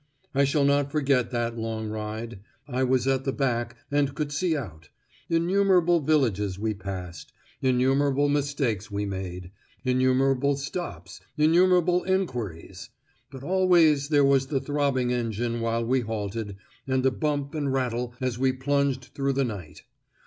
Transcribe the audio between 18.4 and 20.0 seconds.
plunged through the night.